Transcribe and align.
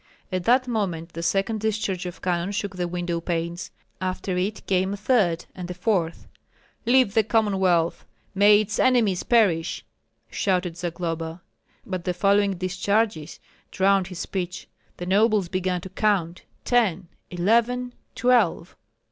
At 0.31 0.45
that 0.45 0.67
moment 0.67 1.13
the 1.13 1.21
second 1.21 1.59
discharge 1.59 2.07
of 2.07 2.23
cannon 2.23 2.51
shook 2.53 2.75
the 2.75 2.87
window 2.87 3.21
panes; 3.21 3.69
after 4.01 4.35
it 4.35 4.65
came 4.65 4.93
a 4.93 4.97
third, 4.97 5.45
and 5.53 5.69
a 5.69 5.75
fourth. 5.75 6.25
"Live 6.87 7.13
the 7.13 7.21
Commonwealth! 7.21 8.03
May 8.33 8.61
its 8.61 8.79
enemies 8.79 9.21
perish!" 9.21 9.85
shouted 10.31 10.75
Zagloba. 10.75 11.41
But 11.85 12.05
the 12.05 12.15
following 12.15 12.55
discharges 12.57 13.39
drowned 13.69 14.07
his 14.07 14.17
speech. 14.17 14.67
The 14.97 15.05
nobles 15.05 15.49
began 15.49 15.81
to 15.81 15.89
count: 15.89 16.45
"Ten, 16.65 17.07
eleven, 17.29 17.93
twelve!" 18.15 18.75